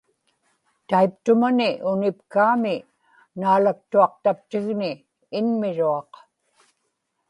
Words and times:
taiptumani 0.89 1.69
unipkaami 1.93 2.73
naalaktuaqtaptigni 3.41 4.91
inmiruaq 5.39 6.09